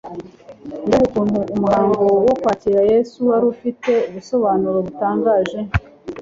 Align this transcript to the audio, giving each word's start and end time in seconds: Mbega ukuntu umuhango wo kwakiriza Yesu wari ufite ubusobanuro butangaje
Mbega 0.85 0.97
ukuntu 1.07 1.37
umuhango 1.55 2.03
wo 2.27 2.33
kwakiriza 2.41 2.83
Yesu 2.93 3.17
wari 3.29 3.45
ufite 3.53 3.91
ubusobanuro 4.09 4.77
butangaje 4.85 5.59